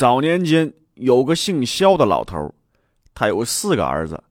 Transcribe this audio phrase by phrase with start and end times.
[0.00, 2.54] 早年间有个姓肖的老头，
[3.12, 4.24] 他有四个儿子，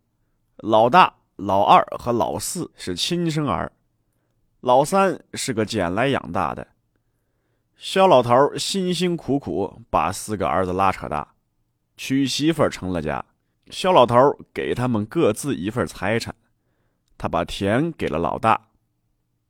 [0.55, 3.71] 老大、老二和老四是亲生儿，
[4.61, 6.66] 老三是个捡来养大的。
[7.75, 11.36] 肖老头辛辛苦苦把四个儿子拉扯大，
[11.95, 13.23] 娶媳妇成了家。
[13.70, 14.15] 肖老头
[14.51, 16.33] 给他们各自一份财产，
[17.15, 18.70] 他把田给了老大，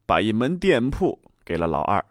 [0.05, 2.03] 把一门店铺给了老二，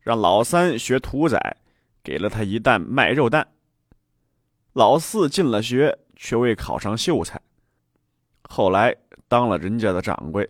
[0.00, 1.58] 让老三学屠宰。
[2.02, 3.46] 给了他一担卖肉蛋。
[4.72, 7.40] 老四进了学，却未考上秀才，
[8.44, 8.96] 后来
[9.28, 10.48] 当了人家的掌柜。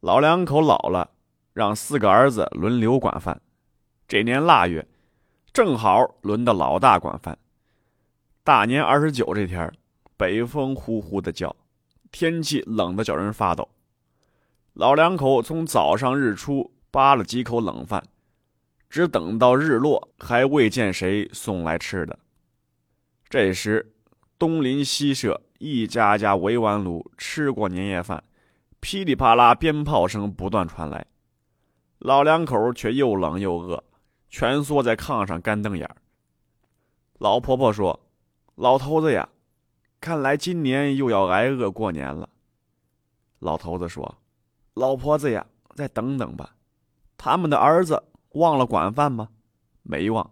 [0.00, 1.10] 老两口老了，
[1.52, 3.40] 让四个儿子轮流管饭。
[4.06, 4.86] 这年腊月，
[5.52, 7.36] 正好轮到老大管饭。
[8.42, 9.70] 大年二十九这天，
[10.16, 11.54] 北风呼呼的叫，
[12.10, 13.68] 天气冷得叫人发抖。
[14.72, 18.02] 老两口从早上日出扒了几口冷饭。
[18.90, 22.18] 只等到日落，还未见谁送来吃的。
[23.28, 23.94] 这时，
[24.36, 28.22] 东邻西舍一家家围完炉，吃过年夜饭，
[28.80, 31.06] 噼里啪啦鞭炮声不断传来。
[32.00, 33.84] 老两口却又冷又饿，
[34.28, 35.88] 蜷缩在炕上干瞪眼
[37.18, 38.08] 老婆婆说
[38.56, 39.28] ：“老头子呀，
[40.00, 42.28] 看来今年又要挨饿过年了。”
[43.38, 44.18] 老头子说
[44.74, 46.56] ：“老婆子呀，再等等吧，
[47.16, 49.28] 他们的儿子。”忘了管饭吗？
[49.82, 50.30] 没忘。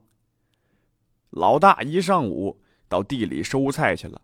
[1.31, 4.21] 老大一上午到地里收菜去了，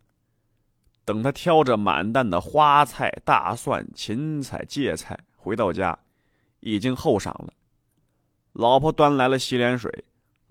[1.05, 5.99] 等他挑着满担的花菜、大蒜、芹菜、芥菜回到家，
[6.61, 7.53] 已经后晌了。
[8.53, 10.05] 老婆端来了洗脸水，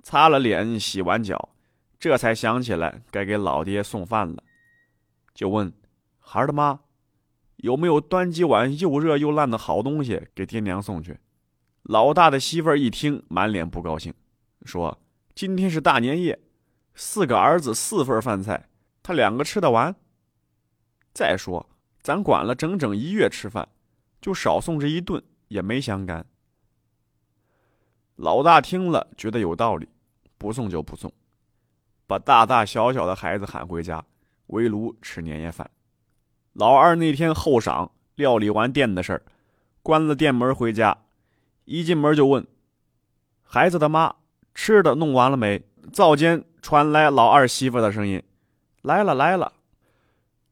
[0.04, 1.50] 擦了脸，洗完脚，
[1.98, 4.44] 这才想起来该给老爹送饭了，
[5.34, 5.74] 就问
[6.20, 6.82] 孩儿的妈，
[7.56, 11.18] 有没有端几碗又热又烂的好东西给爹娘送去？
[11.84, 14.14] 老大的媳妇儿一听，满脸不高兴，
[14.64, 14.98] 说
[15.36, 16.40] ：“今天是大年夜，
[16.96, 18.70] 四个儿子四份饭菜，
[19.02, 19.94] 他两个吃得完。
[21.14, 21.70] 再说，
[22.02, 23.68] 咱管了整整一月吃饭，
[24.22, 26.26] 就少送这一顿也没相干。”
[28.16, 29.90] 老大听了，觉得有道理，
[30.38, 31.12] 不送就不送，
[32.08, 34.02] 把大大小小的孩子喊回家，
[34.48, 35.70] 围炉吃年夜饭。
[36.54, 39.24] 老二那天后晌料理完店的事儿，
[39.82, 40.98] 关了店门回家。
[41.66, 42.46] 一进门就问
[43.44, 44.16] ：“孩子的妈，
[44.54, 48.24] 吃的弄完了没？”灶间传来老二媳妇的声音
[48.82, 49.54] ：“来了，来了。”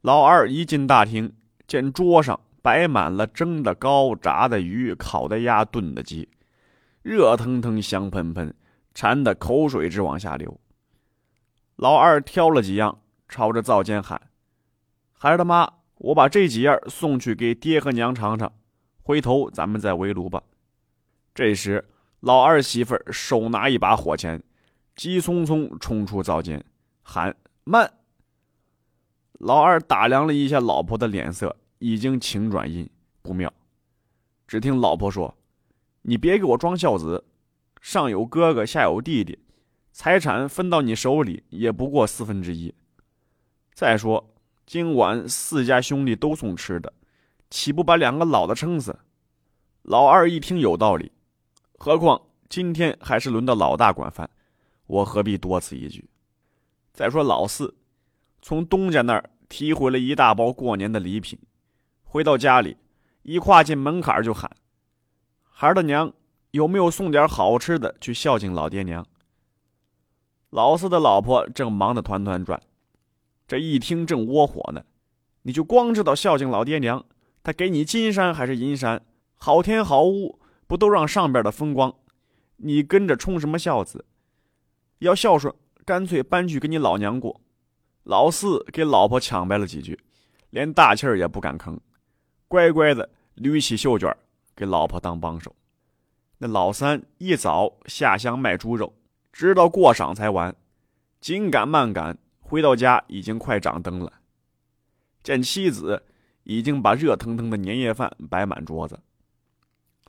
[0.01, 1.33] 老二一进大厅，
[1.67, 6.29] 见桌上摆满了蒸的糕、炸的鱼、烤的鸭、炖的鸡，
[7.01, 8.53] 热腾腾、香喷喷，
[8.94, 10.59] 馋得口水直往下流。
[11.75, 14.21] 老二挑了几样，朝着灶间喊
[15.17, 18.51] ：“孩子的妈，我把这几样送去给爹和娘尝尝，
[19.01, 20.44] 回头咱们再围炉吧。”
[21.34, 21.86] 这时，
[22.19, 24.44] 老二媳妇手拿一把火钳，
[24.96, 26.64] 急匆匆冲出灶间，
[27.03, 27.94] 喊：“慢！”
[29.40, 32.90] 老二打量了一下老婆的脸色，已经晴转阴，
[33.22, 33.52] 不妙。
[34.46, 35.36] 只听老婆说
[36.03, 37.24] ：“你别给我装孝子，
[37.80, 39.40] 上有哥哥，下有弟弟，
[39.94, 42.75] 财产分到你手里也不过四分之一。
[43.74, 46.92] 再说，今晚四家兄弟都送吃的，
[47.50, 49.00] 岂不把两个老的撑死？”
[49.84, 51.12] 老二一听有道理。
[51.84, 54.30] 何况今天还是轮到老大管饭，
[54.86, 56.08] 我何必多此一举？
[56.94, 57.75] 再说老四，
[58.40, 61.40] 从东家那儿提回了一大包过年的礼品，
[62.03, 62.78] 回到家里，
[63.24, 64.52] 一跨进门槛就喊
[65.50, 66.14] ：“孩儿的娘，
[66.52, 69.03] 有没有送点好吃的去孝敬老爹娘？”
[70.52, 72.62] 老四的老婆正忙得团团转，
[73.48, 74.84] 这一听正窝火呢，
[75.42, 77.03] 你就光知道孝敬老爹娘，
[77.42, 79.03] 他给你金山还是银山，
[79.36, 80.38] 好天好屋。
[80.71, 81.93] 不都让上边的风光，
[82.55, 84.05] 你跟着冲什么孝子？
[84.99, 87.41] 要孝顺，干脆搬去跟你老娘过。
[88.03, 89.99] 老四给老婆抢白了几句，
[90.49, 91.77] 连大气儿也不敢吭，
[92.47, 94.15] 乖乖的捋起袖卷
[94.55, 95.53] 给老婆当帮手。
[96.37, 98.93] 那老三一早下乡卖猪肉，
[99.33, 100.56] 直到过晌才完，
[101.19, 104.13] 紧赶慢赶，回到家已经快掌灯了。
[105.21, 106.01] 见妻子
[106.45, 108.97] 已经把热腾腾的年夜饭摆满桌子。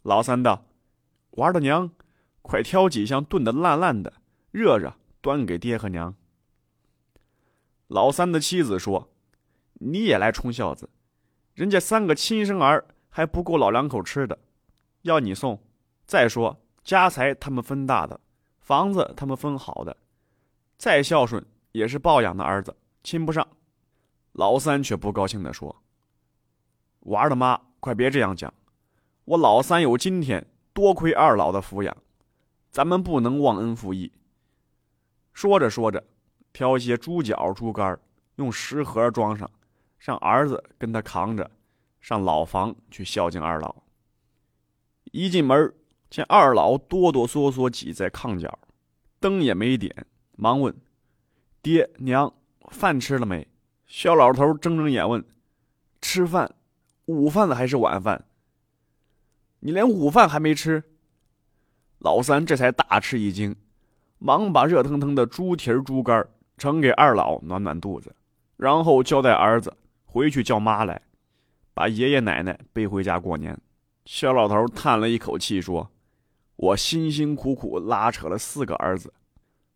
[0.03, 0.65] 老三道
[1.39, 1.91] ：“娃儿的娘，
[2.43, 4.13] 快挑几箱炖的烂烂的，
[4.51, 6.15] 热热端给爹和娘。”
[7.87, 9.11] 老三的妻子说
[9.75, 10.91] ：“你也来充孝子，
[11.55, 14.39] 人家三个亲生儿还不够老两口吃的，
[15.03, 15.63] 要你送。
[16.05, 18.21] 再说家财他们分大的，
[18.61, 19.97] 房子他们分好的，
[20.77, 23.47] 再孝顺也是抱养的儿子，亲不上。”
[24.33, 25.83] 老三却不高兴地说
[27.07, 28.53] ：“娃儿的妈，快别这样讲。”
[29.25, 31.97] 我老三有今天，多亏二老的抚养，
[32.71, 34.11] 咱们不能忘恩负义。
[35.33, 36.03] 说着说着，
[36.53, 37.97] 挑些猪脚、猪肝，
[38.35, 39.49] 用食盒装上，
[40.01, 41.49] 让儿子跟他扛着，
[42.01, 43.85] 上老房去孝敬二老。
[45.13, 45.73] 一进门，
[46.11, 48.59] 见二老哆哆嗦嗦挤在炕角，
[49.21, 50.75] 灯也没点，忙问
[51.63, 52.35] ：“爹娘，
[52.71, 53.47] 饭吃了没？”
[53.87, 55.25] 肖老头睁睁眼问
[56.03, 56.57] ：“吃饭？
[57.05, 58.25] 午饭还是晚饭？
[59.65, 60.83] 你连午饭还没吃？”
[61.99, 63.55] 老三这才大吃一惊，
[64.19, 66.29] 忙把热腾腾的猪蹄儿、猪肝
[66.59, 68.15] 盛给二老暖暖肚子，
[68.57, 71.01] 然后交代儿子回去叫妈来，
[71.73, 73.57] 把爷爷奶奶背回家过年。
[74.05, 75.89] 小老头叹了一口气说
[76.57, 79.15] ：“我辛辛苦苦拉扯了四个儿子，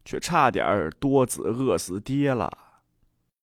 [0.05, 2.51] 却差点多子饿死爹了。”